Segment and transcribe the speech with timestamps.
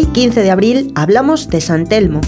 [0.00, 2.22] 15 de abril hablamos de San Telmo.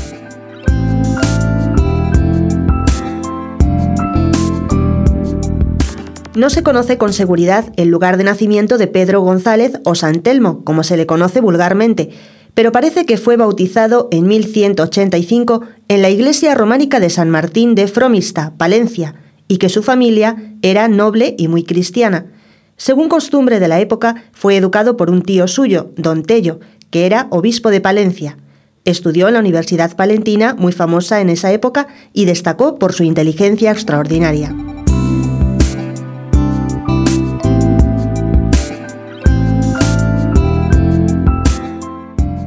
[6.37, 10.63] No se conoce con seguridad el lugar de nacimiento de Pedro González o San Telmo,
[10.65, 12.11] como se le conoce vulgarmente,
[12.53, 17.89] pero parece que fue bautizado en 1185 en la iglesia románica de San Martín de
[17.89, 19.15] Fromista, Palencia,
[19.49, 22.27] y que su familia era noble y muy cristiana.
[22.77, 26.61] Según costumbre de la época, fue educado por un tío suyo, don Tello,
[26.95, 28.39] que era obispo de Palencia.
[28.85, 33.73] Estudió en la Universidad Palentina, muy famosa en esa época, y destacó por su inteligencia
[33.73, 34.55] extraordinaria.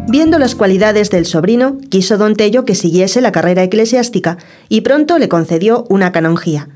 [0.07, 4.37] Viendo las cualidades del sobrino, quiso don Tello que siguiese la carrera eclesiástica
[4.69, 6.69] y pronto le concedió una canonjía.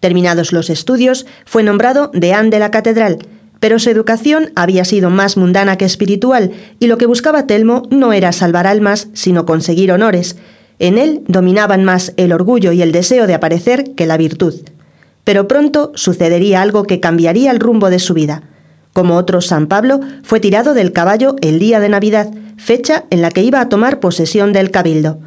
[0.00, 3.18] Terminados los estudios, fue nombrado deán de la catedral,
[3.60, 8.12] pero su educación había sido más mundana que espiritual y lo que buscaba Telmo no
[8.12, 10.36] era salvar almas, sino conseguir honores.
[10.78, 14.54] En él dominaban más el orgullo y el deseo de aparecer que la virtud.
[15.24, 18.44] Pero pronto sucedería algo que cambiaría el rumbo de su vida.
[18.92, 23.30] Como otro San Pablo, fue tirado del caballo el día de Navidad, fecha en la
[23.30, 25.18] que iba a tomar posesión del cabildo.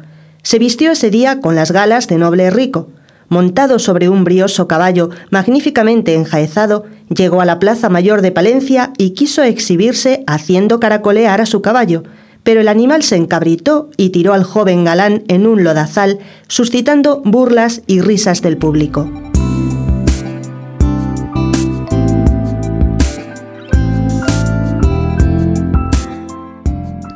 [0.42, 2.88] Se vistió ese día con las galas de noble rico.
[3.32, 9.12] Montado sobre un brioso caballo magníficamente enjaezado, llegó a la Plaza Mayor de Palencia y
[9.12, 12.02] quiso exhibirse haciendo caracolear a su caballo,
[12.42, 17.80] pero el animal se encabritó y tiró al joven galán en un lodazal, suscitando burlas
[17.86, 19.10] y risas del público.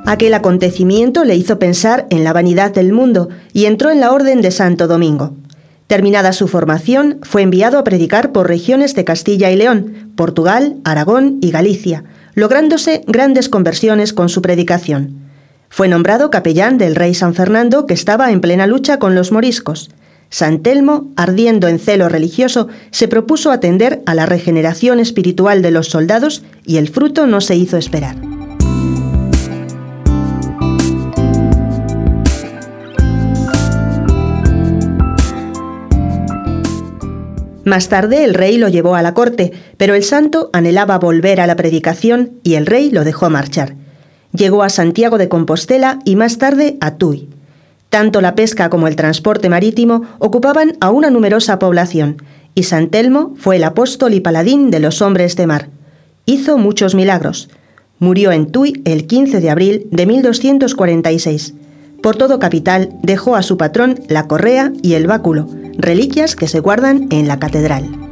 [0.06, 4.40] Aquel acontecimiento le hizo pensar en la vanidad del mundo y entró en la Orden
[4.40, 5.34] de Santo Domingo.
[5.86, 11.38] Terminada su formación, fue enviado a predicar por regiones de Castilla y León, Portugal, Aragón
[11.40, 12.02] y Galicia,
[12.34, 15.26] lográndose grandes conversiones con su predicación.
[15.68, 19.90] Fue nombrado capellán del rey San Fernando que estaba en plena lucha con los moriscos.
[20.28, 25.88] San Telmo, ardiendo en celo religioso, se propuso atender a la regeneración espiritual de los
[25.88, 28.25] soldados y el fruto no se hizo esperar.
[37.66, 41.48] Más tarde el rey lo llevó a la corte, pero el santo anhelaba volver a
[41.48, 43.74] la predicación y el rey lo dejó marchar.
[44.32, 47.28] Llegó a Santiago de Compostela y más tarde a Tui.
[47.90, 52.22] Tanto la pesca como el transporte marítimo ocupaban a una numerosa población,
[52.54, 55.68] y San Telmo fue el apóstol y paladín de los hombres de mar.
[56.24, 57.48] Hizo muchos milagros.
[57.98, 61.54] Murió en Tui el 15 de abril de 1246.
[62.00, 65.48] Por todo capital dejó a su patrón la correa y el báculo,
[65.78, 68.05] reliquias que se guardan en la catedral.